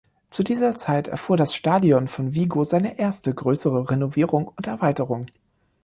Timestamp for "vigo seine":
2.33-2.97